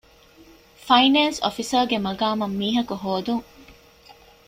[0.85, 3.45] ފައިނޭންސް އޮފިސަރ ގެ މަޤާމަށް މީހަކު ހޯދުން.